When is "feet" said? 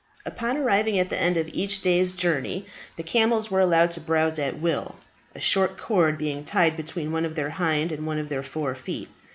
8.73-9.09